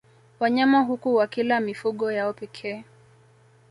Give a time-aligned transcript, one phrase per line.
[0.39, 2.83] Wanyama huku wakila mifugo yao pekee